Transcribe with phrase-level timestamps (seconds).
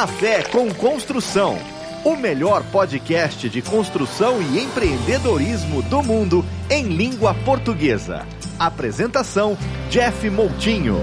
[0.00, 1.58] Café com Construção,
[2.06, 8.26] o melhor podcast de construção e empreendedorismo do mundo em língua portuguesa.
[8.58, 9.58] Apresentação:
[9.90, 10.96] Jeff Moutinho.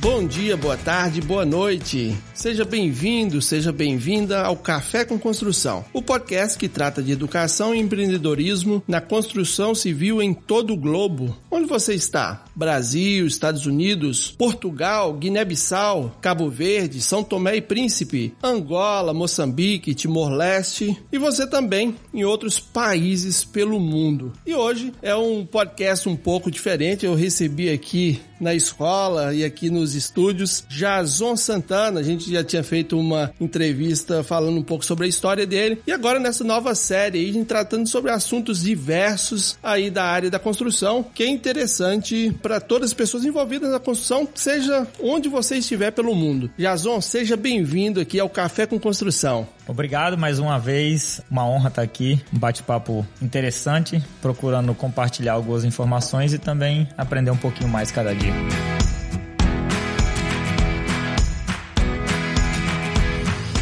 [0.00, 2.18] Bom dia, boa tarde, boa noite.
[2.38, 7.80] Seja bem-vindo, seja bem-vinda ao Café com Construção, o podcast que trata de educação e
[7.80, 11.36] empreendedorismo na construção civil em todo o globo.
[11.50, 12.44] Onde você está?
[12.54, 21.18] Brasil, Estados Unidos, Portugal, Guiné-Bissau, Cabo Verde, São Tomé e Príncipe, Angola, Moçambique, Timor-Leste e
[21.18, 24.32] você também em outros países pelo mundo.
[24.46, 27.04] E hoje é um podcast um pouco diferente.
[27.04, 31.98] Eu recebi aqui na escola e aqui nos estúdios Jason Santana.
[31.98, 35.80] A gente já tinha feito uma entrevista falando um pouco sobre a história dele.
[35.86, 41.04] E agora nessa nova série aí, tratando sobre assuntos diversos aí da área da construção,
[41.14, 46.14] que é interessante para todas as pessoas envolvidas na construção, seja onde você estiver pelo
[46.14, 46.50] mundo.
[46.58, 49.46] Jason, seja bem-vindo aqui ao Café com Construção.
[49.66, 56.32] Obrigado mais uma vez, uma honra estar aqui, um bate-papo interessante, procurando compartilhar algumas informações
[56.32, 58.77] e também aprender um pouquinho mais cada dia.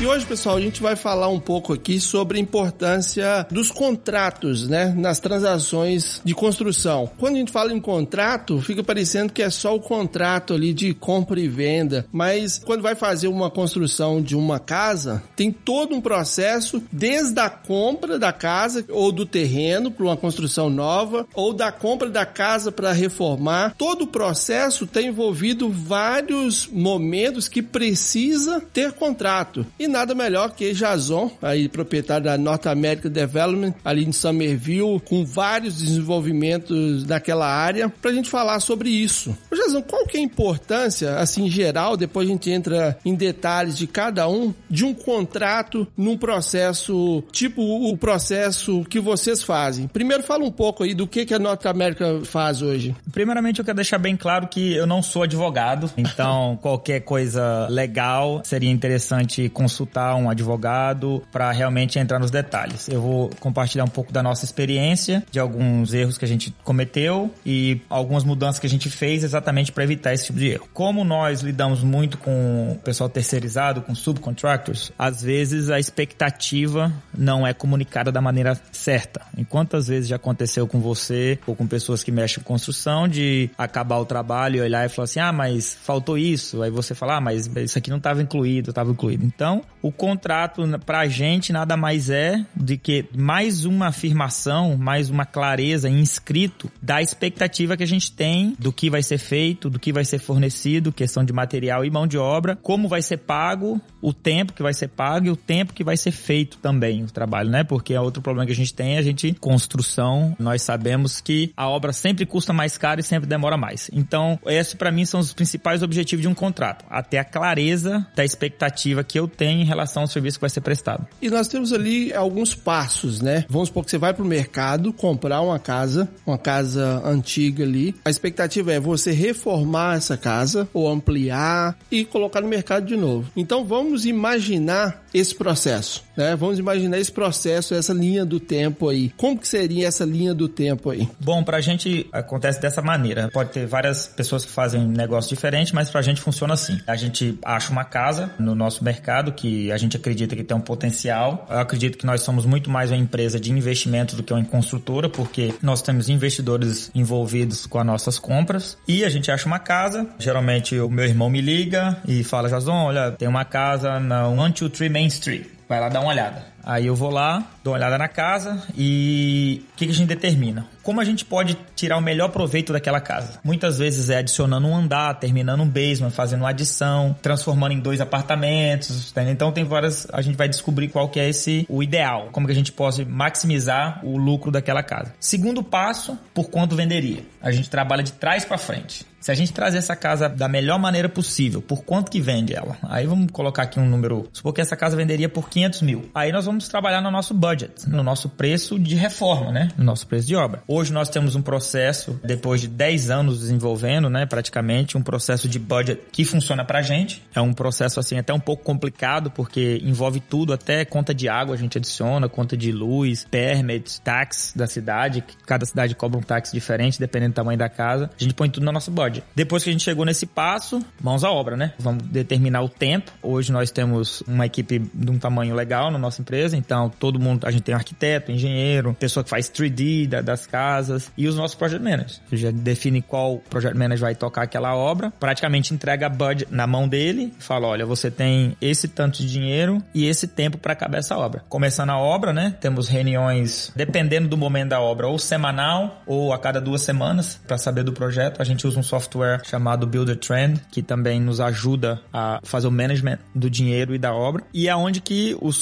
[0.06, 4.94] Hoje, pessoal, a gente vai falar um pouco aqui sobre a importância dos contratos, né,
[4.96, 7.10] nas transações de construção.
[7.18, 10.94] Quando a gente fala em contrato, fica parecendo que é só o contrato ali de
[10.94, 16.00] compra e venda, mas quando vai fazer uma construção de uma casa, tem todo um
[16.00, 21.72] processo desde a compra da casa ou do terreno para uma construção nova, ou da
[21.72, 23.74] compra da casa para reformar.
[23.76, 29.66] Todo o processo tem envolvido vários momentos que precisa ter contrato.
[29.76, 35.24] E nada melhor que Jason, aí proprietário da North American Development, ali em Somerville, com
[35.24, 39.36] vários desenvolvimentos daquela área, para a gente falar sobre isso.
[39.50, 43.78] Ô Jason, qual que é a importância, assim, geral, depois a gente entra em detalhes
[43.78, 49.88] de cada um, de um contrato num processo, tipo o processo que vocês fazem?
[49.88, 52.94] Primeiro fala um pouco aí do que, que a North America faz hoje.
[53.12, 58.42] Primeiramente eu quero deixar bem claro que eu não sou advogado, então qualquer coisa legal
[58.44, 59.75] seria interessante consultar
[60.16, 62.88] um advogado para realmente entrar nos detalhes.
[62.88, 67.32] Eu vou compartilhar um pouco da nossa experiência, de alguns erros que a gente cometeu
[67.44, 70.68] e algumas mudanças que a gente fez exatamente para evitar esse tipo de erro.
[70.72, 77.46] Como nós lidamos muito com o pessoal terceirizado, com subcontractors, às vezes a expectativa não
[77.46, 79.22] é comunicada da maneira certa.
[79.36, 83.50] E quantas vezes já aconteceu com você ou com pessoas que mexem com construção de
[83.58, 86.62] acabar o trabalho e olhar e falar assim: "Ah, mas faltou isso".
[86.62, 89.24] Aí você fala: "Ah, mas isso aqui não estava incluído, estava incluído".
[89.24, 95.24] Então, o contrato pra gente nada mais é do que mais uma afirmação, mais uma
[95.24, 99.92] clareza inscrito da expectativa que a gente tem do que vai ser feito, do que
[99.92, 104.12] vai ser fornecido, questão de material e mão de obra, como vai ser pago, o
[104.12, 107.50] tempo que vai ser pago e o tempo que vai ser feito também o trabalho,
[107.50, 107.62] né?
[107.62, 111.68] Porque é outro problema que a gente tem, a gente construção, nós sabemos que a
[111.68, 113.90] obra sempre custa mais caro e sempre demora mais.
[113.92, 118.24] Então, esses para mim são os principais objetivos de um contrato, até a clareza da
[118.24, 121.06] expectativa que eu tenho em relação ao serviço que vai ser prestado.
[121.20, 123.44] E nós temos ali alguns passos, né?
[123.48, 127.94] Vamos supor que você vai para o mercado comprar uma casa, uma casa antiga ali.
[128.04, 133.30] A expectativa é você reformar essa casa ou ampliar e colocar no mercado de novo.
[133.36, 136.36] Então vamos imaginar esse processo, né?
[136.36, 139.10] Vamos imaginar esse processo, essa linha do tempo aí.
[139.16, 141.08] Como que seria essa linha do tempo aí?
[141.18, 143.30] Bom, pra gente acontece dessa maneira.
[143.32, 146.78] Pode ter várias pessoas que fazem negócio diferente, mas pra gente funciona assim.
[146.86, 150.60] A gente acha uma casa no nosso mercado que a gente acredita que tem um
[150.60, 151.46] potencial.
[151.50, 155.08] Eu acredito que nós somos muito mais uma empresa de investimento do que uma construtora,
[155.08, 158.76] porque nós temos investidores envolvidos com as nossas compras.
[158.86, 160.08] E a gente acha uma casa.
[160.18, 164.90] Geralmente o meu irmão me liga e fala: Jason, olha, tem uma casa na 123
[164.90, 165.46] Main Street.
[165.68, 166.55] Vai lá dar uma olhada.
[166.66, 170.08] Aí eu vou lá, dou uma olhada na casa e o que, que a gente
[170.08, 170.66] determina?
[170.82, 173.38] Como a gente pode tirar o melhor proveito daquela casa?
[173.44, 178.00] Muitas vezes é adicionando um andar, terminando um basement, fazendo uma adição, transformando em dois
[178.00, 179.32] apartamentos, entendeu?
[179.32, 182.52] Então tem várias, a gente vai descobrir qual que é esse o ideal, como que
[182.52, 185.14] a gente pode maximizar o lucro daquela casa.
[185.20, 187.22] Segundo passo, por quanto venderia?
[187.40, 189.06] A gente trabalha de trás para frente.
[189.26, 192.76] Se a gente trazer essa casa da melhor maneira possível, por quanto que vende ela?
[192.84, 196.08] Aí vamos colocar aqui um número, supor que essa casa venderia por 500 mil.
[196.14, 199.68] Aí nós vamos vamos trabalhar no nosso budget, no nosso preço de reforma, né?
[199.76, 200.62] No nosso preço de obra.
[200.66, 204.24] Hoje nós temos um processo, depois de 10 anos desenvolvendo, né?
[204.24, 207.22] Praticamente, um processo de budget que funciona pra gente.
[207.34, 211.54] É um processo, assim, até um pouco complicado, porque envolve tudo, até conta de água
[211.54, 215.22] a gente adiciona, conta de luz, permits, tax da cidade.
[215.44, 218.10] Cada cidade cobra um tax diferente, dependendo do tamanho da casa.
[218.18, 219.22] A gente põe tudo no nosso budget.
[219.34, 221.74] Depois que a gente chegou nesse passo, mãos à obra, né?
[221.78, 223.12] Vamos determinar o tempo.
[223.22, 227.46] Hoje nós temos uma equipe de um tamanho legal na nossa empresa, então todo mundo,
[227.46, 231.36] a gente tem um arquiteto, engenheiro, pessoa que faz 3D da, das casas e os
[231.36, 232.20] nossos project managers.
[232.32, 236.88] Já define qual project manager vai tocar aquela obra, praticamente entrega a budget na mão
[236.88, 241.16] dele, fala, olha, você tem esse tanto de dinheiro e esse tempo para acabar essa
[241.16, 241.44] obra.
[241.48, 242.54] Começando a obra, né?
[242.60, 247.58] Temos reuniões, dependendo do momento da obra, ou semanal ou a cada duas semanas para
[247.58, 248.40] saber do projeto.
[248.40, 252.70] A gente usa um software chamado Builder Trend, que também nos ajuda a fazer o
[252.70, 254.42] management do dinheiro e da obra.
[254.52, 255.56] E é onde que os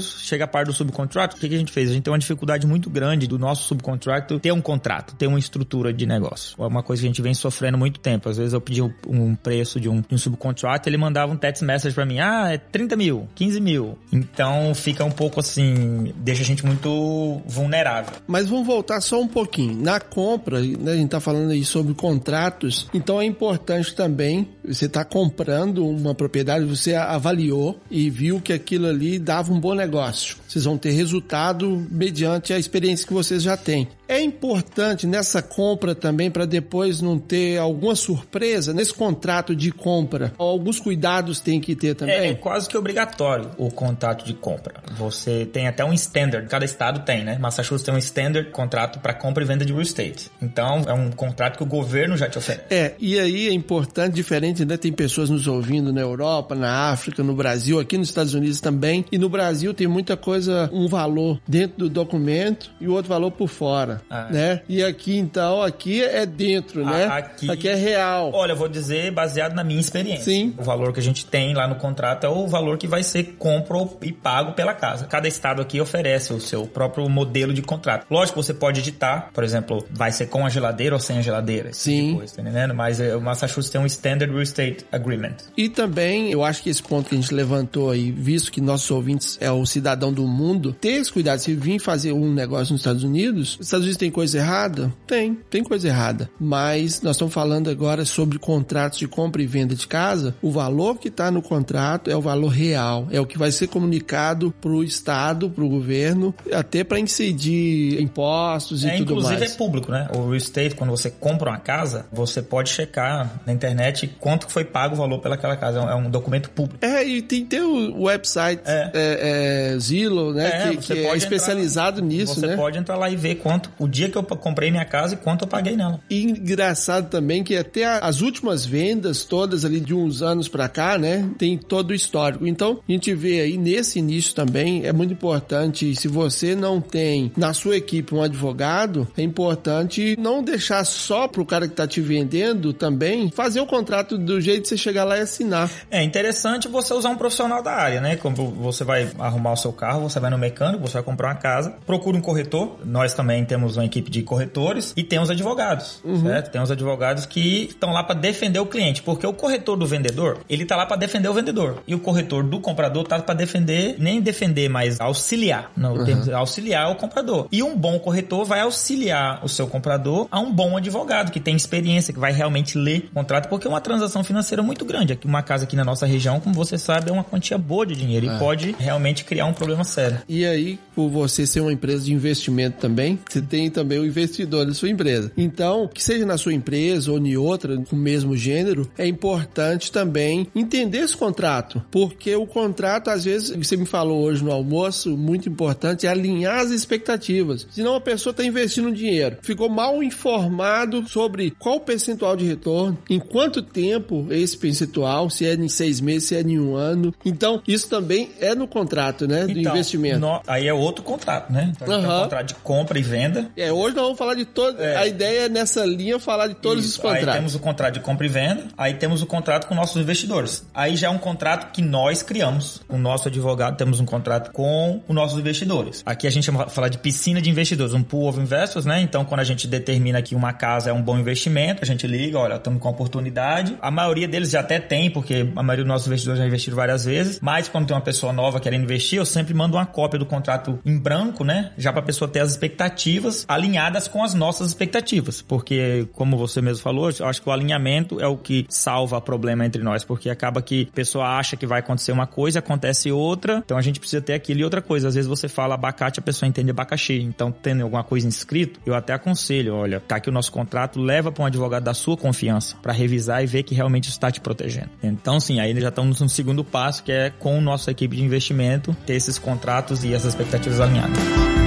[0.00, 1.38] chega a parte do subcontractor.
[1.38, 1.90] O que, que a gente fez?
[1.90, 5.38] A gente tem uma dificuldade muito grande do nosso subcontractor ter um contrato, ter uma
[5.38, 6.56] estrutura de negócio.
[6.62, 8.28] É uma coisa que a gente vem sofrendo muito tempo.
[8.28, 11.62] Às vezes eu pedi um preço de um, de um subcontrato, ele mandava um text
[11.62, 13.98] message para mim, ah, é 30 mil, 15 mil.
[14.12, 18.14] Então fica um pouco assim, deixa a gente muito vulnerável.
[18.26, 19.80] Mas vamos voltar só um pouquinho.
[19.80, 24.88] Na compra, né, a gente tá falando aí sobre contratos, então é importante também, você
[24.88, 30.36] tá comprando uma propriedade, você avaliou e viu que aquilo ali dava um bom negócio.
[30.46, 33.88] Vocês vão ter resultado mediante a experiência que vocês já têm.
[34.06, 40.32] É importante nessa compra também para depois não ter alguma surpresa nesse contrato de compra.
[40.36, 42.14] Alguns cuidados tem que ter também.
[42.14, 44.74] É, é, quase que obrigatório o contrato de compra.
[44.96, 47.38] Você tem até um standard, cada estado tem, né?
[47.38, 50.30] Massachusetts tem um standard contrato para compra e venda de real estate.
[50.40, 52.66] Então é um contrato que o governo já te oferece.
[52.70, 54.76] É, e aí é importante, diferente, né?
[54.76, 59.04] Tem pessoas nos ouvindo na Europa, na África, no Brasil, aqui nos Estados Unidos também.
[59.10, 63.30] E no Brasil tem muita coisa, um valor dentro do documento e o outro valor
[63.30, 64.60] por fora ah, né?
[64.68, 67.06] E aqui então, aqui é dentro, né?
[67.06, 68.30] Aqui, aqui é real.
[68.32, 70.24] Olha, eu vou dizer baseado na minha experiência.
[70.24, 70.54] Sim.
[70.58, 73.36] O valor que a gente tem lá no contrato é o valor que vai ser
[73.38, 75.06] compro e pago pela casa.
[75.06, 78.06] Cada estado aqui oferece o seu próprio modelo de contrato.
[78.10, 81.70] Lógico, você pode editar, por exemplo, vai ser com a geladeira ou sem a geladeira.
[81.70, 82.06] Tipo Sim.
[82.06, 82.74] Tipo coisa, tá entendendo?
[82.74, 85.36] Mas eh, o Massachusetts tem um Standard Real Estate Agreement.
[85.56, 88.90] E também, eu acho que esse ponto que a gente levantou aí, visto que nossos
[88.90, 91.38] ouvintes é o cidadão do mundo, ter esse cuidado.
[91.38, 94.92] Se vir fazer um negócio nos Estados Unidos, os Estados Unidos tem coisa errada?
[95.06, 96.30] Tem, tem coisa errada.
[96.38, 100.34] Mas nós estamos falando agora sobre contratos de compra e venda de casa.
[100.42, 103.68] O valor que está no contrato é o valor real, é o que vai ser
[103.68, 109.26] comunicado para o Estado, para o governo, até para incidir impostos e é, tudo mais.
[109.26, 110.08] Inclusive é público, né?
[110.14, 114.64] O real estate, quando você compra uma casa, você pode checar na internet quanto foi
[114.64, 115.80] pago o valor pelaquela casa.
[115.80, 116.84] É um documento público.
[116.84, 118.90] É, e tem, tem o website é.
[118.94, 120.46] É, é, Zillow, né?
[120.46, 122.52] É, que, que é especializado entrar, nisso, você né?
[122.52, 125.16] Você pode entrar lá e ver quanto, o dia que eu comprei minha casa e
[125.16, 126.00] quanto eu paguei nela.
[126.08, 130.98] E engraçado também que até as últimas vendas, todas ali de uns anos para cá,
[130.98, 131.28] né?
[131.38, 132.46] Tem todo o histórico.
[132.46, 137.32] Então, a gente vê aí nesse início também, é muito importante, se você não tem
[137.36, 142.00] na sua equipe um advogado, é importante não deixar só pro cara que tá te
[142.00, 145.70] vendendo também fazer o contrato do jeito que você chegar lá e assinar.
[145.90, 148.16] É interessante você usar um profissional da área, né?
[148.16, 151.34] Como você vai arrumar o seu carro, você vai no mecânico, você vai comprar uma
[151.34, 152.78] casa, procura um corretor.
[152.84, 156.22] Nós também temos uma equipe de corretores e tem os advogados, uhum.
[156.22, 156.50] certo?
[156.50, 160.38] Tem os advogados que estão lá para defender o cliente, porque o corretor do vendedor,
[160.48, 161.82] ele tá lá para defender o vendedor.
[161.86, 165.70] E o corretor do comprador tá para defender, nem defender, mas auxiliar.
[165.76, 166.36] Não, uhum.
[166.36, 167.48] auxiliar o comprador.
[167.50, 171.56] E um bom corretor vai auxiliar o seu comprador a um bom advogado que tem
[171.56, 175.12] experiência, que vai realmente ler o contrato, porque é uma transação financeira muito grande.
[175.12, 177.94] Aqui uma casa aqui na nossa região, como você sabe, é uma quantia boa de
[177.96, 178.36] dinheiro é.
[178.36, 180.20] e pode realmente criar um problema sério.
[180.28, 184.66] E aí, por você ser uma empresa de investimento também, você tem também o investidor
[184.66, 185.32] da sua empresa.
[185.36, 189.90] Então, que seja na sua empresa ou em outra com o mesmo gênero, é importante
[189.90, 195.16] também entender esse contrato, porque o contrato, às vezes, você me falou hoje no almoço,
[195.16, 197.66] muito importante é alinhar as expectativas.
[197.70, 202.98] Senão a pessoa está investindo dinheiro, ficou mal informado sobre qual o percentual de retorno,
[203.08, 207.14] em quanto tempo esse percentual, se é em seis meses, se é em um ano.
[207.24, 210.18] Então, isso também é no contrato, né, do então, investimento.
[210.18, 211.72] No, aí é outro contrato, né?
[211.74, 212.02] Então, uhum.
[212.02, 213.50] tem um contrato de compra e venda.
[213.56, 214.80] É, hoje nós vamos falar de todo.
[214.80, 214.96] É.
[214.96, 216.94] A ideia é nessa linha falar de todos Isso.
[216.94, 217.28] os contratos.
[217.28, 220.66] Aí temos o contrato de compra e venda, aí temos o contrato com nossos investidores.
[220.74, 222.80] Aí já é um contrato que nós criamos.
[222.88, 226.02] O nosso advogado temos um contrato com os nossos investidores.
[226.04, 229.00] Aqui a gente vai falar de piscina de investidores, um pool of investors, né?
[229.00, 232.38] Então quando a gente determina que uma casa é um bom investimento, a gente liga,
[232.38, 233.76] olha, estamos com oportunidade.
[233.84, 237.04] A maioria deles já até tem, porque a maioria dos nossos investidores já investiram várias
[237.04, 237.38] vezes.
[237.42, 240.78] Mas quando tem uma pessoa nova querendo investir, eu sempre mando uma cópia do contrato
[240.86, 241.70] em branco, né?
[241.76, 245.42] Já para a pessoa ter as expectativas alinhadas com as nossas expectativas.
[245.42, 249.66] Porque, como você mesmo falou, eu acho que o alinhamento é o que salva problema
[249.66, 250.02] entre nós.
[250.02, 253.60] Porque acaba que a pessoa acha que vai acontecer uma coisa, acontece outra.
[253.62, 255.08] Então a gente precisa ter aquilo e outra coisa.
[255.08, 257.20] Às vezes você fala abacate, a pessoa entende abacaxi.
[257.20, 261.30] Então, tendo alguma coisa inscrito, eu até aconselho, olha, tá aqui o nosso contrato, leva
[261.30, 264.90] para um advogado da sua confiança para revisar e ver que realmente está te protegendo.
[265.02, 268.96] Então, sim, aí já estamos no segundo passo, que é com nossa equipe de investimento
[269.06, 271.63] ter esses contratos e essas expectativas alinhadas.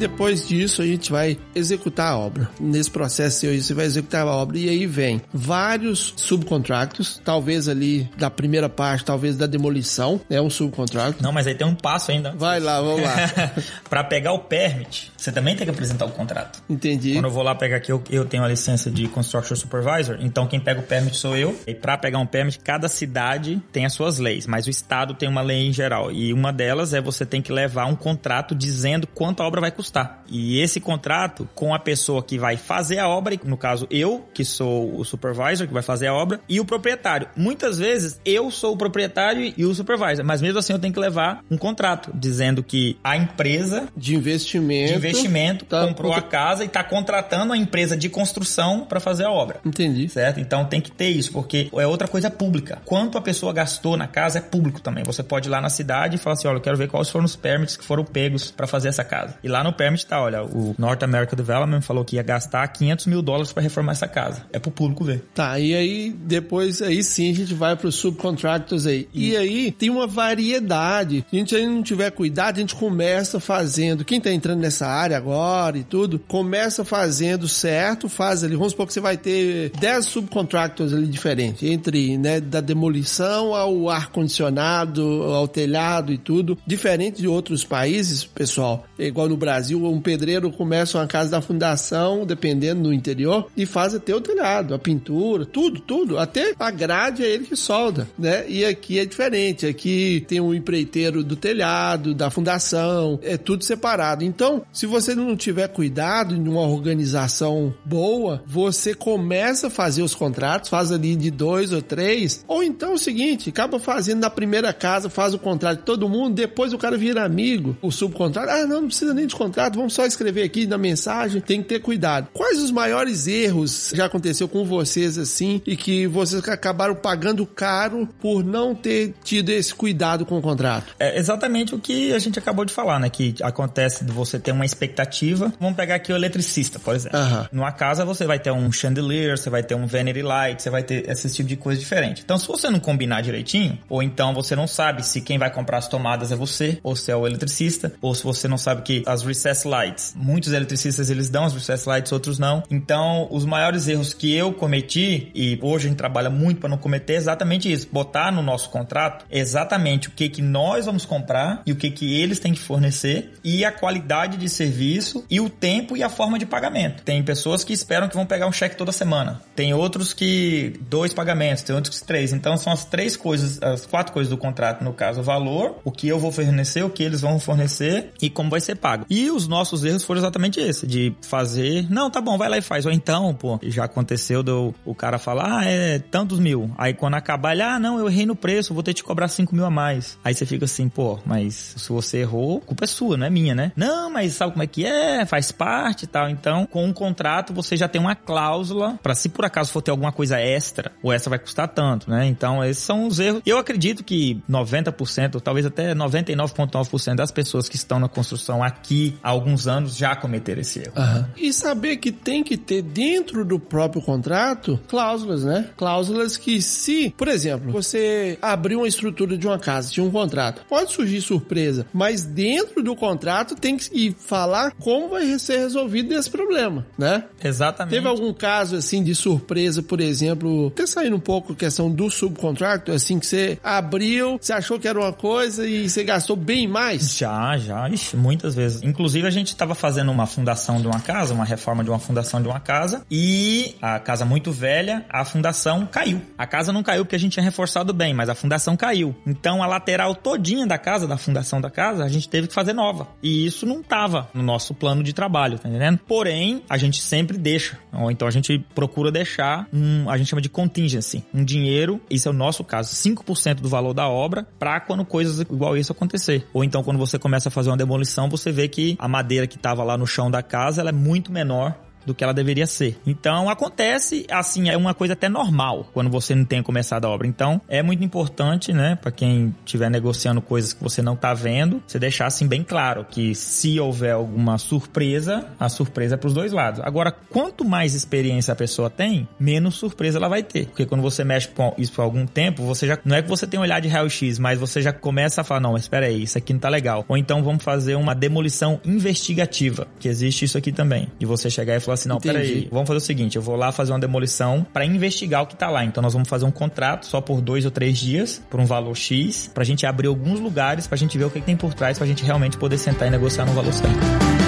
[0.00, 2.48] Depois disso, a gente vai executar a obra.
[2.58, 8.10] Nesse processo aí, você vai executar a obra e aí vem vários subcontractos, talvez ali
[8.16, 11.22] da primeira parte, talvez da demolição, é um subcontracto.
[11.22, 12.32] Não, mas aí tem um passo ainda.
[12.32, 13.14] Vai lá, vamos lá.
[13.90, 16.62] para pegar o permit, você também tem que apresentar o contrato.
[16.68, 17.12] Entendi.
[17.12, 20.46] Quando eu vou lá pegar aqui, eu, eu tenho a licença de Construction Supervisor, então
[20.46, 21.54] quem pega o permit sou eu.
[21.66, 25.28] E para pegar um permit, cada cidade tem as suas leis, mas o estado tem
[25.28, 26.10] uma lei em geral.
[26.10, 29.70] E uma delas é você tem que levar um contrato dizendo quanto a obra vai
[29.70, 29.89] custar.
[30.28, 34.44] E esse contrato com a pessoa que vai fazer a obra, no caso eu, que
[34.44, 37.28] sou o supervisor que vai fazer a obra, e o proprietário.
[37.36, 41.00] Muitas vezes eu sou o proprietário e o supervisor, mas mesmo assim eu tenho que
[41.00, 44.92] levar um contrato dizendo que a empresa De investimento.
[44.92, 49.24] de investimento Tá, comprou a casa e está contratando a empresa de construção para fazer
[49.24, 49.60] a obra.
[49.64, 50.08] Entendi.
[50.08, 50.40] Certo?
[50.40, 52.80] Então tem que ter isso, porque é outra coisa pública.
[52.84, 55.04] Quanto a pessoa gastou na casa é público também.
[55.04, 57.24] Você pode ir lá na cidade e falar assim: olha, eu quero ver quais foram
[57.24, 59.36] os permits que foram pegos para fazer essa casa.
[59.42, 63.06] E lá no permit tá, olha, o North America Development falou que ia gastar 500
[63.06, 64.42] mil dólares para reformar essa casa.
[64.52, 65.24] É pro público ver.
[65.34, 69.08] Tá, e aí depois aí sim a gente vai para os subcontractors aí.
[69.14, 71.24] E aí tem uma variedade.
[71.30, 74.04] Se a gente aí não tiver cuidado, a gente começa fazendo.
[74.04, 78.56] Quem tá entrando nessa área agora e tudo, começa fazendo certo, faz ali.
[78.56, 83.88] Vamos supor que você vai ter 10 subcontractors ali diferentes, entre, né, da demolição ao
[83.88, 86.58] ar-condicionado, ao telhado e tudo.
[86.66, 91.40] Diferente de outros países, pessoal, é igual no Brasil, um pedreiro começa uma casa da
[91.40, 96.18] fundação, dependendo do interior, e faz até o telhado, a pintura, tudo, tudo.
[96.18, 98.44] Até a grade é ele que solda, né?
[98.48, 99.66] E aqui é diferente.
[99.66, 104.24] Aqui tem um empreiteiro do telhado, da fundação, é tudo separado.
[104.24, 110.14] Então, se você não tiver cuidado em uma organização boa, você começa a fazer os
[110.14, 114.30] contratos, faz ali de dois ou três, ou então é o seguinte, acaba fazendo na
[114.30, 118.50] primeira casa, faz o contrato de todo mundo, depois o cara vira amigo, o subcontrato,
[118.50, 121.68] ah, não, não precisa nem de contrato, vamos só escrever aqui na mensagem, tem que
[121.68, 122.28] ter cuidado.
[122.32, 128.08] Quais os maiores erros já aconteceu com vocês assim e que vocês acabaram pagando caro
[128.20, 130.94] por não ter tido esse cuidado com o contrato?
[130.98, 133.08] É exatamente o que a gente acabou de falar, né?
[133.10, 135.52] Que acontece de você ter uma expectativa.
[135.60, 137.18] Vamos pegar aqui o eletricista, por exemplo.
[137.18, 137.48] Aham.
[137.52, 140.82] Numa casa você vai ter um chandelier, você vai ter um vanity light, você vai
[140.82, 142.22] ter esse tipo de coisa diferente.
[142.24, 145.78] Então, se você não combinar direitinho, ou então você não sabe se quem vai comprar
[145.78, 149.02] as tomadas é você, ou se é o eletricista, ou se você não sabe que
[149.06, 152.62] as recess lights, muitos eletricistas eles dão as recess lights, outros não.
[152.70, 156.78] Então, os maiores erros que eu cometi, e hoje a gente trabalha muito para não
[156.78, 157.88] cometer, é exatamente isso.
[157.90, 162.20] Botar no nosso contrato exatamente o que, que nós vamos comprar e o que, que
[162.20, 166.38] eles têm que fornecer, e a qualidade de serviço, e o tempo e a forma
[166.38, 167.02] de pagamento.
[167.02, 169.42] Tem pessoas que esperam que vão pegar um cheque toda semana.
[169.56, 172.32] Tem outros que dois pagamentos, tem outros que três.
[172.32, 175.90] Então são as três coisas, as quatro coisas do contrato, no caso, o valor, o
[175.90, 179.06] que eu vou fornecer, o que eles vão fornecer e como vai ser pago.
[179.08, 182.62] E os nossos erros foram exatamente esse, de fazer, não, tá bom, vai lá e
[182.62, 182.86] faz.
[182.86, 186.70] Ou então, pô, já aconteceu do o cara falar, ah, é tantos mil.
[186.78, 189.28] Aí quando acabar, ele, ah, não, eu errei no preço, vou ter que te cobrar
[189.28, 190.18] cinco mil a mais.
[190.22, 193.54] Aí você fica assim, pô, mas se você errou, culpa é sua, não é minha,
[193.54, 193.72] né?
[193.76, 195.24] Não, mas sabe como é que é?
[195.26, 196.28] Faz parte e tal.
[196.28, 199.90] Então, com um contrato, você já tem uma cláusula para se por acaso for ter
[199.90, 202.26] alguma coisa extra, o extra vai custar tanto, né?
[202.26, 203.42] Então, esses são os erros.
[203.46, 209.28] Eu acredito que 90%, talvez até 99,9% das pessoas que estão na construção aqui há
[209.30, 210.92] alguns anos já cometeram esse erro.
[210.96, 211.24] Uhum.
[211.36, 215.70] E saber que tem que ter dentro do próprio contrato cláusulas, né?
[215.76, 220.62] Cláusulas que se, por exemplo, você abriu uma estrutura de uma casa, tinha um contrato,
[220.68, 226.30] pode surgir surpresa, mas dentro do contrato tem que falar como vai ser resolvido esse
[226.30, 227.24] problema, né?
[227.42, 227.94] Exatamente.
[227.94, 232.10] Teve algum caso assim de surpresa, por exemplo, até saindo um pouco a questão do
[232.10, 236.66] subcontrato, assim que você abriu, você achou que era uma coisa e você gastou bem
[236.66, 237.16] mais?
[237.16, 238.82] Já, já, Ixi, muitas vezes.
[238.82, 242.40] Inclusive a gente estava fazendo uma fundação de uma casa, uma reforma de uma fundação
[242.40, 246.20] de uma casa e a casa muito velha, a fundação caiu.
[246.38, 249.14] A casa não caiu porque a gente tinha reforçado bem, mas a fundação caiu.
[249.26, 252.72] Então a lateral todinha da casa, da fundação da casa, a gente teve que fazer
[252.72, 253.08] nova.
[253.22, 255.98] E isso não tava no nosso plano de trabalho, tá entendendo?
[256.06, 257.78] Porém, a gente sempre deixa.
[257.92, 262.28] Ou então a gente procura deixar um, a gente chama de contingency, um dinheiro, isso
[262.28, 266.46] é o nosso caso, 5% do valor da obra para quando coisas igual isso acontecer.
[266.52, 269.56] Ou então quando você começa a fazer uma demolição, você vê que a madeira que
[269.56, 272.98] estava lá no chão da casa, ela é muito menor do que ela deveria ser.
[273.06, 277.26] Então acontece, assim, é uma coisa até normal quando você não tem começado a obra.
[277.26, 281.82] Então é muito importante, né, para quem estiver negociando coisas que você não tá vendo,
[281.86, 286.52] você deixar assim bem claro que se houver alguma surpresa, a surpresa é pros dois
[286.52, 286.80] lados.
[286.82, 290.66] Agora, quanto mais experiência a pessoa tem, menos surpresa ela vai ter.
[290.66, 293.46] Porque quando você mexe com isso por algum tempo, você já não é que você
[293.46, 296.38] tem um olhar de raio-x, mas você já começa a falar, não, espera aí, isso
[296.38, 297.04] aqui não tá legal.
[297.08, 301.08] Ou então vamos fazer uma demolição investigativa, que existe isso aqui também.
[301.18, 302.34] E você chegar e falar assim, não, Entendi.
[302.34, 305.56] peraí, vamos fazer o seguinte, eu vou lá fazer uma demolição para investigar o que
[305.56, 305.84] tá lá.
[305.84, 308.96] Então nós vamos fazer um contrato só por dois ou três dias, por um valor
[308.96, 311.98] X, pra gente abrir alguns lugares, pra gente ver o que, que tem por trás,
[311.98, 314.39] pra gente realmente poder sentar e negociar no valor certo.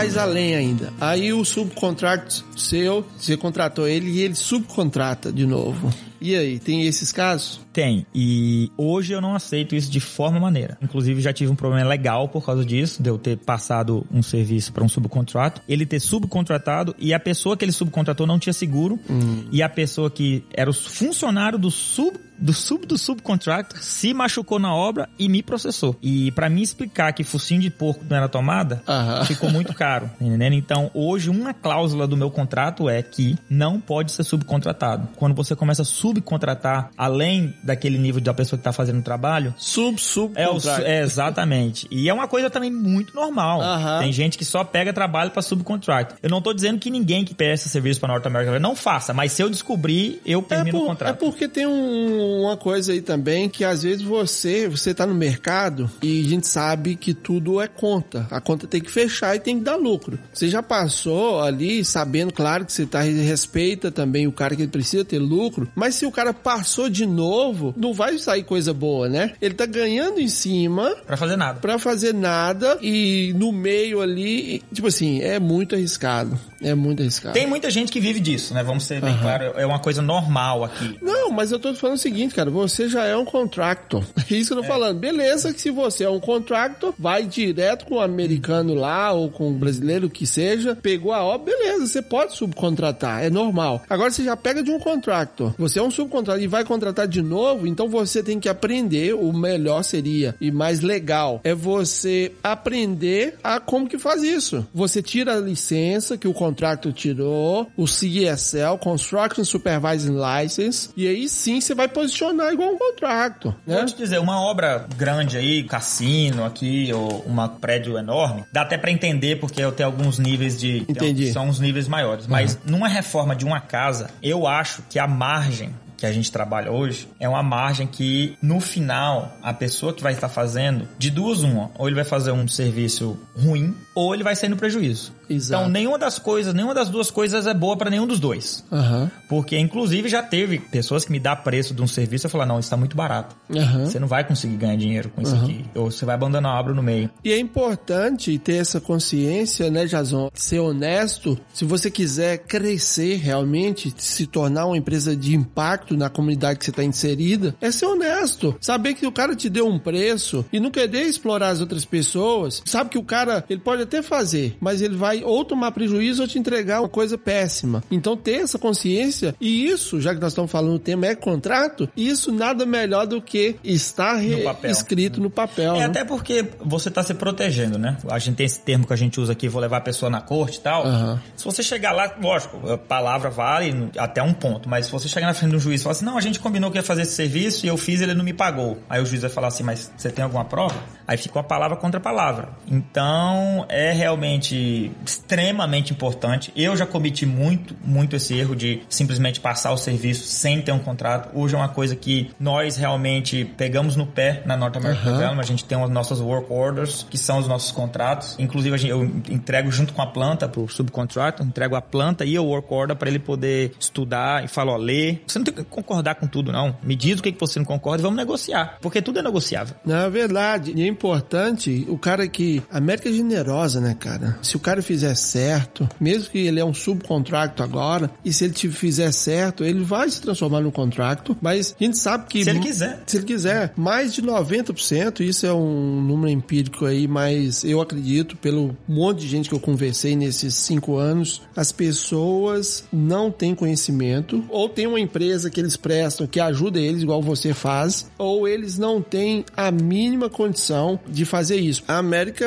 [0.00, 0.94] Mais além ainda.
[0.98, 5.92] Aí o subcontrato seu, você contratou ele e ele subcontrata de novo.
[6.18, 7.60] E aí, tem esses casos?
[7.72, 8.06] Tem.
[8.14, 10.76] E hoje eu não aceito isso de forma maneira.
[10.82, 14.72] Inclusive, já tive um problema legal por causa disso, de eu ter passado um serviço
[14.72, 18.98] para um subcontrato, ele ter subcontratado e a pessoa que ele subcontratou não tinha seguro,
[19.08, 19.44] hum.
[19.52, 24.58] e a pessoa que era o funcionário do sub do sub do subcontractor se machucou
[24.58, 25.94] na obra e me processou.
[26.02, 28.82] E para mim explicar que focinho de porco não era tomada,
[29.26, 30.54] ficou muito caro, entendendo?
[30.54, 35.08] Então, hoje uma cláusula do meu contrato é que não pode ser subcontratado.
[35.16, 39.54] Quando você começa a subcontratar além daquele nível da pessoa que tá fazendo o trabalho,
[39.56, 41.86] sub sub é, o, é exatamente.
[41.90, 43.60] E é uma coisa também muito normal.
[44.00, 46.14] Tem gente que só pega trabalho para subcontract.
[46.22, 49.32] Eu não tô dizendo que ninguém que presta serviço para Norte América não faça, mas
[49.32, 51.10] se eu descobrir, eu termino é por, o contrato.
[51.10, 55.14] É porque tem um uma coisa aí também que às vezes você, você tá no
[55.14, 58.26] mercado e a gente sabe que tudo é conta.
[58.30, 60.18] A conta tem que fechar e tem que dar lucro.
[60.32, 65.04] Você já passou ali sabendo, claro, que você tá respeita também o cara que precisa
[65.04, 69.32] ter lucro, mas se o cara passou de novo, não vai sair coisa boa, né?
[69.40, 71.60] Ele tá ganhando em cima para fazer nada.
[71.60, 76.38] Para fazer nada e no meio ali, tipo assim, é muito arriscado.
[76.62, 77.34] É muito arriscado.
[77.34, 78.62] Tem muita gente que vive disso, né?
[78.62, 79.20] Vamos ser bem uhum.
[79.20, 80.98] claro, é uma coisa normal aqui.
[81.00, 84.04] Não, mas eu tô falando o seguinte, cara, você já é um contractor.
[84.30, 84.66] Isso eu tô é.
[84.66, 84.98] falando.
[84.98, 89.48] Beleza que se você é um contractor, vai direto com o americano lá ou com
[89.48, 93.82] o brasileiro que seja, pegou a obra, beleza, você pode subcontratar, é normal.
[93.88, 97.22] Agora você já pega de um contractor, você é um subcontrator e vai contratar de
[97.22, 103.38] novo, então você tem que aprender, o melhor seria e mais legal é você aprender
[103.42, 104.66] a como que faz isso.
[104.74, 111.28] Você tira a licença que o contrato tirou, o CSL, Construction Supervising License, e aí
[111.28, 113.54] sim você vai posicionar igual um contrato.
[113.66, 113.76] Né?
[113.76, 118.76] Vou te dizer, uma obra grande aí, cassino aqui, ou um prédio enorme, dá até
[118.76, 120.84] para entender porque eu tenho alguns níveis de.
[120.88, 121.32] Entendi.
[121.32, 122.24] São os níveis maiores.
[122.24, 122.32] Uhum.
[122.32, 126.72] Mas numa reforma de uma casa, eu acho que a margem que a gente trabalha
[126.72, 131.42] hoje é uma margem que no final a pessoa que vai estar fazendo de duas
[131.42, 135.62] uma ou ele vai fazer um serviço ruim ou ele vai sair no prejuízo Exato.
[135.62, 139.08] então nenhuma das coisas nenhuma das duas coisas é boa para nenhum dos dois uhum.
[139.28, 142.58] porque inclusive já teve pessoas que me dá preço de um serviço e falar não
[142.58, 143.86] isso está muito barato uhum.
[143.86, 145.44] você não vai conseguir ganhar dinheiro com isso uhum.
[145.44, 149.70] aqui ou você vai abandonar a obra no meio e é importante ter essa consciência
[149.70, 155.96] né Jason ser honesto se você quiser crescer realmente se tornar uma empresa de impacto
[155.96, 158.56] na comunidade que você está inserida é ser honesto.
[158.60, 162.62] Saber que o cara te deu um preço e não querer explorar as outras pessoas.
[162.64, 166.28] Sabe que o cara, ele pode até fazer, mas ele vai ou tomar prejuízo ou
[166.28, 167.82] te entregar uma coisa péssima.
[167.90, 171.88] Então ter essa consciência e isso, já que nós estamos falando o tema é contrato,
[171.96, 174.70] isso nada melhor do que estar papel.
[174.70, 175.74] escrito no papel.
[175.74, 175.84] É né?
[175.86, 177.96] até porque você tá se protegendo, né?
[178.08, 180.20] A gente tem esse termo que a gente usa aqui, vou levar a pessoa na
[180.20, 180.84] corte e tal.
[180.84, 181.20] Aham.
[181.36, 185.08] Se você chegar lá, lógico, a palavra vale no- até um ponto, mas se você
[185.08, 187.02] chegar na frente do juiz e falar assim, não, a gente combinou que ia fazer
[187.02, 188.78] esse serviço e eu fiz e ele não me pagou.
[188.88, 190.74] Aí o juiz vai falar assim, mas você tem alguma prova?
[191.06, 192.50] Aí ficou a palavra contra a palavra.
[192.68, 196.52] Então, é realmente extremamente importante.
[196.56, 200.78] Eu já cometi muito, muito esse erro de simplesmente passar o serviço sem ter um
[200.78, 201.30] contrato.
[201.38, 205.12] Hoje é uma coisa que nós realmente pegamos no pé na North American Aham.
[205.12, 205.40] Development.
[205.42, 208.36] A gente tem as nossas work orders, que são os nossos contratos.
[208.38, 212.44] Inclusive, gente- eu entrego junto com a planta pro subcontrato, entrego a planta e o
[212.44, 215.18] work order para ele poder estudar e falar, ó, lê.
[215.26, 216.76] Você não tem que concordar com tudo, não.
[216.82, 218.78] Me diz o que, que você não concorda e vamos negociar.
[218.80, 219.74] Porque tudo é negociável.
[219.84, 220.72] Não, é verdade.
[220.74, 222.62] E é importante o cara que.
[222.70, 224.38] A América é generosa, né, cara?
[224.42, 228.52] Se o cara fizer certo, mesmo que ele é um subcontracto agora, e se ele
[228.52, 231.36] te fizer certo, ele vai se transformar no contrato.
[231.40, 232.42] Mas a gente sabe que.
[232.42, 233.00] Se ele quiser.
[233.06, 233.72] Se ele quiser.
[233.76, 239.28] Mais de 90%, isso é um número empírico aí, mas eu acredito, pelo monte de
[239.28, 244.98] gente que eu conversei nesses cinco anos, as pessoas não têm conhecimento, ou tem uma
[244.98, 249.70] empresa que eles prestam que ajuda eles, igual você faz, ou eles não têm a
[249.70, 251.84] mínima condição de fazer isso.
[251.86, 252.44] A América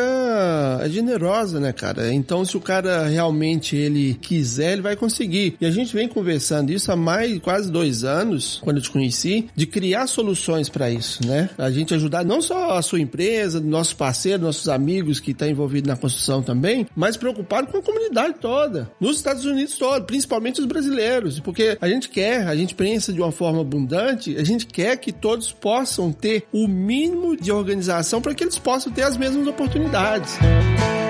[0.82, 2.14] é generosa, né, cara?
[2.14, 5.58] Então, se o cara realmente ele quiser, ele vai conseguir.
[5.60, 9.50] E a gente vem conversando isso há mais quase dois anos, quando eu te conheci,
[9.56, 11.50] de criar soluções para isso, né?
[11.58, 15.88] A gente ajudar não só a sua empresa, nossos parceiros, nossos amigos que estão envolvidos
[15.88, 20.66] na construção também, mas preocupado com a comunidade toda, nos Estados Unidos todo, principalmente os
[20.66, 24.98] brasileiros, porque a gente quer, a gente pensa de uma forma abundante, a gente quer
[24.98, 29.48] que todos possam ter o mínimo de organização para que eles possam ter as mesmas
[29.48, 30.38] oportunidades.
[30.40, 31.03] Então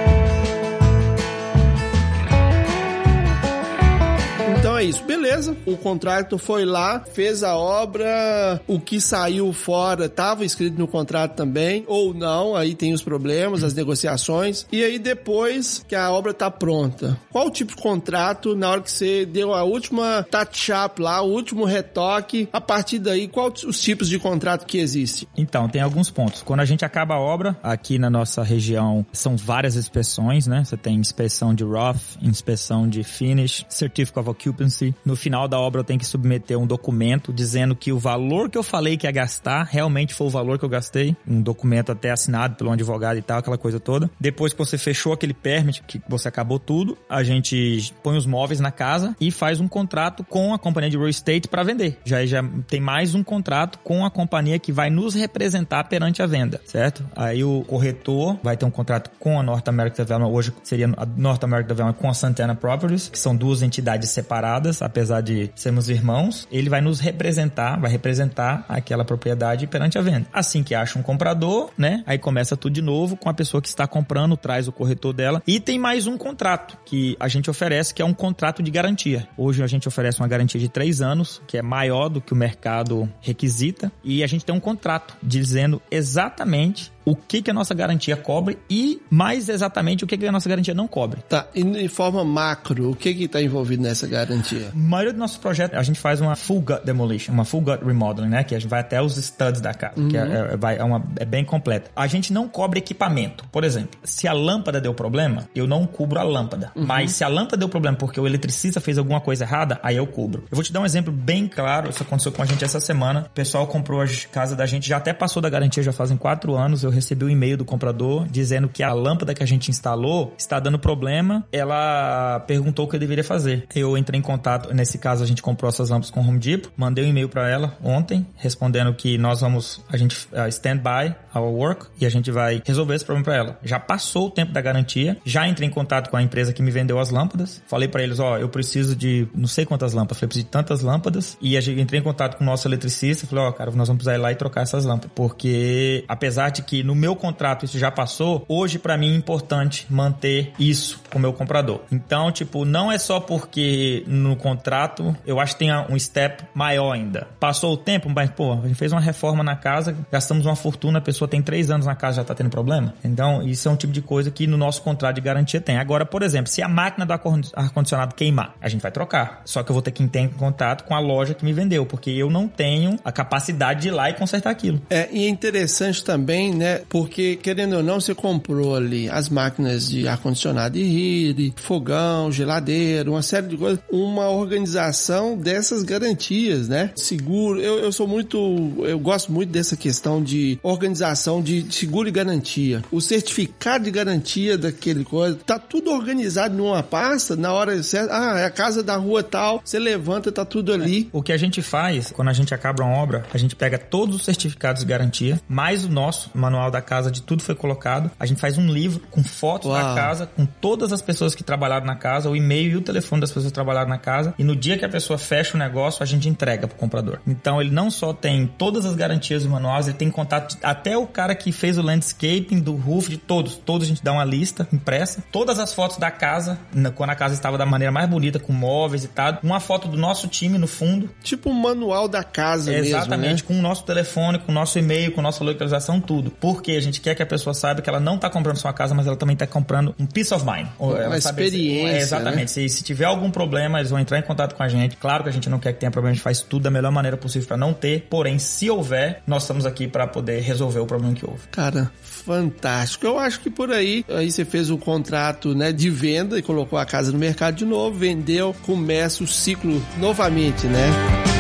[4.63, 4.72] Tito.
[4.83, 5.55] Isso, beleza.
[5.65, 11.35] O contrato foi lá, fez a obra, o que saiu fora estava escrito no contrato
[11.35, 14.65] também, ou não, aí tem os problemas, as negociações.
[14.71, 18.81] E aí depois que a obra tá pronta, qual o tipo de contrato na hora
[18.81, 23.81] que você deu a última touch-up lá, o último retoque, a partir daí, quais os
[23.81, 25.27] tipos de contrato que existem?
[25.37, 26.41] Então, tem alguns pontos.
[26.41, 30.63] Quando a gente acaba a obra, aqui na nossa região, são várias inspeções, né?
[30.65, 34.72] Você tem inspeção de rough, inspeção de finish, certificate of occupancy.
[35.05, 38.57] No final da obra, eu tenho que submeter um documento dizendo que o valor que
[38.57, 41.15] eu falei que ia gastar realmente foi o valor que eu gastei.
[41.27, 44.09] Um documento até assinado pelo advogado e tal, aquela coisa toda.
[44.19, 48.59] Depois que você fechou aquele permit, que você acabou tudo, a gente põe os móveis
[48.59, 51.99] na casa e faz um contrato com a companhia de real estate para vender.
[52.05, 56.25] Já, já tem mais um contrato com a companhia que vai nos representar perante a
[56.25, 57.05] venda, certo?
[57.15, 61.05] Aí o corretor vai ter um contrato com a North American Development, hoje seria a
[61.05, 65.89] North American Development com a Santana Properties, que são duas entidades separadas, apesar de sermos
[65.89, 66.47] irmãos.
[66.51, 70.27] Ele vai nos representar, vai representar aquela propriedade perante a venda.
[70.31, 72.03] Assim que acha um comprador, né?
[72.05, 75.41] Aí começa tudo de novo com a pessoa que está comprando, traz o corretor dela.
[75.45, 79.27] E tem mais um contrato que a gente oferece, que é um contrato de garantia.
[79.37, 82.35] Hoje a gente oferece uma garantia de três anos, que é maior do que o
[82.35, 83.91] mercado requisita.
[84.03, 88.57] E a gente tem um contrato dizendo exatamente o que, que a nossa garantia cobre
[88.69, 91.21] e, mais exatamente, o que, que a nossa garantia não cobre.
[91.27, 94.69] Tá, e de forma macro, o que que tá envolvido nessa garantia?
[94.73, 97.83] A maioria dos nossos projetos, a gente faz uma full gut demolition, uma full gut
[97.83, 98.43] remodeling, né?
[98.43, 100.21] Que a gente vai até os studs da casa, que é,
[100.53, 101.91] é- vai- é uma, é bem completa.
[101.95, 103.45] A gente não cobre equipamento.
[103.51, 106.71] Por exemplo, se a lâmpada deu problema, eu não cubro a lâmpada.
[106.75, 110.07] Mas se a lâmpada deu problema porque o eletricista fez alguma coisa errada, aí eu
[110.07, 110.43] cubro.
[110.51, 113.25] Eu vou te dar um exemplo bem claro, isso aconteceu com a gente essa semana.
[113.27, 116.55] O pessoal comprou a casa da gente, já até passou da garantia, já fazem quatro
[116.55, 116.83] anos.
[116.83, 120.59] Eu recebi um e-mail do comprador dizendo que a lâmpada que a gente instalou está
[120.59, 121.45] dando problema.
[121.51, 123.65] Ela perguntou o que eu deveria fazer.
[123.75, 126.71] Eu entrei em contato, nesse caso a gente comprou essas lâmpadas com o Home Depot,
[126.75, 131.15] mandei um e-mail para ela ontem, respondendo que nós vamos, a gente uh, stand by
[131.35, 133.59] our work e a gente vai resolver esse problema para ela.
[133.63, 136.71] Já passou o tempo da garantia, já entrei em contato com a empresa que me
[136.71, 140.27] vendeu as lâmpadas, falei para eles, ó, eu preciso de não sei quantas lâmpadas, falei,
[140.27, 143.45] preciso de tantas lâmpadas e a gente entrei em contato com o nosso eletricista, falei,
[143.45, 146.82] ó, cara, nós vamos precisar ir lá e trocar essas lâmpadas, porque apesar de que
[146.83, 151.21] no meu contrato isso já passou, hoje para mim é importante manter isso com o
[151.21, 151.81] meu comprador.
[151.91, 156.91] Então, tipo, não é só porque no contrato eu acho que tem um step maior
[156.91, 157.27] ainda.
[157.39, 160.99] Passou o tempo, mas, pô, a gente fez uma reforma na casa, gastamos uma fortuna,
[160.99, 162.93] a pessoa tem três anos na casa já tá tendo problema.
[163.03, 165.77] Então, isso é um tipo de coisa que no nosso contrato de garantia tem.
[165.77, 169.41] Agora, por exemplo, se a máquina do ar-condicionado queimar, a gente vai trocar.
[169.45, 171.85] Só que eu vou ter que entrar em contato com a loja que me vendeu,
[171.85, 174.81] porque eu não tenho a capacidade de ir lá e consertar aquilo.
[174.89, 176.72] É, e é interessante também, né?
[176.89, 183.09] Porque, querendo ou não, você comprou ali as máquinas de ar-condicionado e rir, fogão, geladeira,
[183.09, 183.79] uma série de coisas.
[183.91, 186.91] Uma organização dessas garantias, né?
[186.95, 187.59] Seguro.
[187.59, 188.37] Eu, eu sou muito.
[188.79, 192.83] Eu gosto muito dessa questão de organização de seguro e garantia.
[192.91, 198.13] O certificado de garantia daquele coisa, tá tudo organizado numa pasta, na hora certa.
[198.13, 201.09] Ah, é a casa da rua tal, você levanta, tá tudo ali.
[201.11, 204.15] O que a gente faz, quando a gente acaba uma obra, a gente pega todos
[204.15, 208.11] os certificados de garantia, mais o nosso manual da casa de tudo foi colocado.
[208.19, 209.81] A gente faz um livro com fotos Uau.
[209.81, 213.21] da casa, com todas as pessoas que trabalharam na casa, o e-mail e o telefone
[213.21, 214.33] das pessoas que trabalharam na casa.
[214.37, 217.19] E no dia que a pessoa fecha o negócio, a gente entrega pro comprador.
[217.27, 220.97] Então ele não só tem todas as garantias do manual, ele tem contato de, até
[220.97, 223.55] o cara que fez o landscaping do roof, de todos.
[223.55, 225.23] Todos a gente dá uma lista impressa.
[225.31, 226.59] Todas as fotos da casa,
[226.95, 229.39] quando a casa estava da maneira mais bonita, com móveis e tal.
[229.43, 231.09] Uma foto do nosso time no fundo.
[231.21, 233.47] Tipo um manual da casa é, mesmo, Exatamente, né?
[233.47, 236.31] com o nosso telefone, com o nosso e-mail, com a nossa localização, tudo.
[236.53, 238.93] Porque a gente quer que a pessoa saiba que ela não está comprando sua casa,
[238.93, 240.67] mas ela também está comprando um peace of mind.
[240.77, 241.87] Uma experiência.
[241.87, 242.41] Se, é, exatamente.
[242.41, 242.47] Né?
[242.47, 244.95] Se, se tiver algum problema, eles vão entrar em contato com a gente.
[244.97, 246.91] Claro que a gente não quer que tenha problema, a gente faz tudo da melhor
[246.91, 248.07] maneira possível para não ter.
[248.09, 251.47] Porém, se houver, nós estamos aqui para poder resolver o problema que houve.
[251.51, 253.05] Cara, fantástico.
[253.05, 256.41] Eu acho que por aí, aí você fez o um contrato né, de venda e
[256.41, 261.32] colocou a casa no mercado de novo, vendeu, começa o ciclo novamente, né?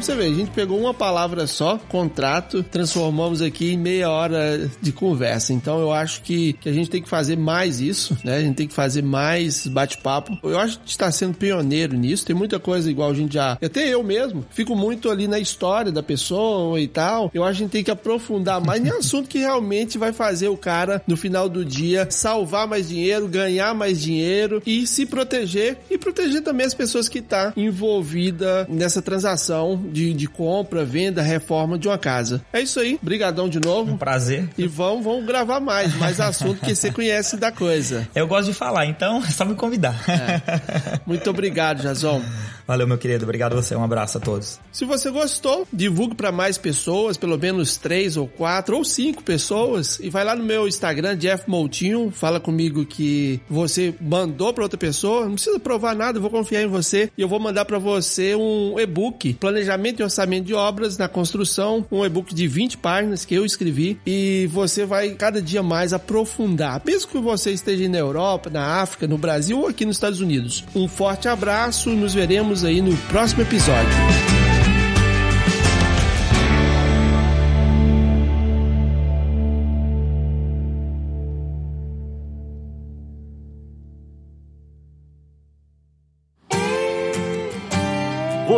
[0.00, 4.70] Pra você ver, a gente pegou uma palavra só, contrato, transformamos aqui em meia hora
[4.80, 5.52] de conversa.
[5.52, 8.36] Então eu acho que, que a gente tem que fazer mais isso, né?
[8.36, 10.38] A gente tem que fazer mais bate-papo.
[10.42, 12.24] Eu acho que a gente tá sendo pioneiro nisso.
[12.24, 13.58] Tem muita coisa igual a gente já.
[13.62, 17.30] Até eu mesmo, fico muito ali na história da pessoa e tal.
[17.34, 20.48] Eu acho que a gente tem que aprofundar mais em assunto que realmente vai fazer
[20.48, 25.76] o cara, no final do dia, salvar mais dinheiro, ganhar mais dinheiro e se proteger
[25.90, 31.78] e proteger também as pessoas que tá envolvida nessa transação de, de compra, venda, reforma
[31.78, 32.42] de uma casa.
[32.52, 32.98] É isso aí.
[33.02, 33.92] Brigadão de novo.
[33.92, 34.48] Um prazer.
[34.56, 38.08] E vamos, vamos gravar mais, mais assunto que você conhece da coisa.
[38.14, 40.00] Eu gosto de falar, então é só me convidar.
[40.08, 41.00] É.
[41.06, 42.22] Muito obrigado, Jazão.
[42.70, 43.24] Valeu, meu querido.
[43.24, 43.74] Obrigado a você.
[43.74, 44.60] Um abraço a todos.
[44.70, 49.98] Se você gostou, divulgue para mais pessoas, pelo menos três ou quatro ou cinco pessoas.
[49.98, 52.12] E vai lá no meu Instagram, Jeff Moutinho.
[52.12, 55.24] Fala comigo que você mandou para outra pessoa.
[55.24, 57.10] Não precisa provar nada, eu vou confiar em você.
[57.18, 61.84] E eu vou mandar para você um e-book, Planejamento e Orçamento de Obras na Construção.
[61.90, 63.98] Um e-book de 20 páginas que eu escrevi.
[64.06, 66.80] E você vai cada dia mais aprofundar.
[66.86, 70.64] Mesmo que você esteja na Europa, na África, no Brasil ou aqui nos Estados Unidos.
[70.72, 71.90] Um forte abraço.
[71.90, 73.88] Nos veremos aí no próximo episódio.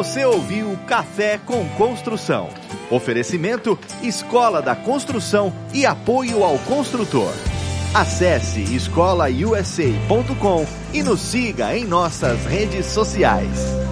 [0.02, 2.48] Você ouviu Café com Construção.
[2.90, 7.32] Oferecimento Escola da Construção e apoio ao construtor.
[7.94, 13.91] Acesse escolausa.com e nos siga em nossas redes sociais.